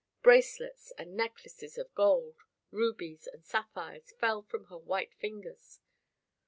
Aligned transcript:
Bracelets 0.23 0.91
and 0.97 1.15
necklaces 1.15 1.77
of 1.77 1.93
gold, 1.93 2.37
rubies 2.71 3.27
and 3.31 3.45
sapphires 3.45 4.11
fell 4.13 4.41
from 4.41 4.65
her 4.65 4.77
white 4.79 5.13
fingers. 5.13 5.79